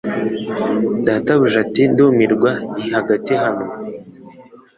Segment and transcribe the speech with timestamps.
[1.05, 3.63] Databuja ati Ndamubwira nti Hagati aho